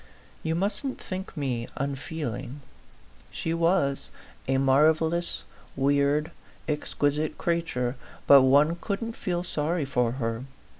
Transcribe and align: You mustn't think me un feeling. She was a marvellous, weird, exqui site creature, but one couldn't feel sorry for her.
You 0.41 0.55
mustn't 0.55 0.99
think 0.99 1.37
me 1.37 1.67
un 1.77 1.93
feeling. 1.93 2.61
She 3.29 3.53
was 3.53 4.09
a 4.47 4.57
marvellous, 4.57 5.43
weird, 5.75 6.31
exqui 6.67 7.15
site 7.15 7.37
creature, 7.37 7.97
but 8.25 8.41
one 8.41 8.77
couldn't 8.81 9.13
feel 9.15 9.43
sorry 9.43 9.85
for 9.85 10.13
her. 10.13 10.45